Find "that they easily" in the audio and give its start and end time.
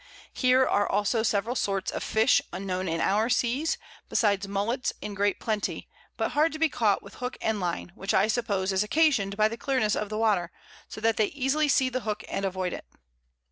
11.01-11.67